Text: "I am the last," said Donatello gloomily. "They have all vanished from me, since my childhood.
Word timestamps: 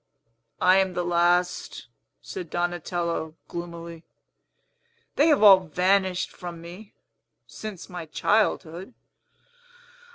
"I 0.59 0.77
am 0.77 0.93
the 0.95 1.03
last," 1.05 1.87
said 2.23 2.49
Donatello 2.49 3.35
gloomily. 3.47 4.03
"They 5.15 5.27
have 5.27 5.43
all 5.43 5.59
vanished 5.59 6.31
from 6.31 6.59
me, 6.59 6.95
since 7.45 7.87
my 7.87 8.07
childhood. 8.07 8.95